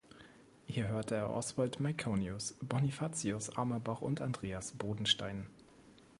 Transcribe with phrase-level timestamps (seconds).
[0.65, 5.45] Hier hörte er Oswald Myconius, Bonifacius Amerbach und Andreas Bodenstein.